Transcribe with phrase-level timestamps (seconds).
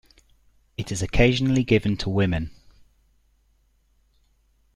[0.77, 2.49] It is occasionally given to women.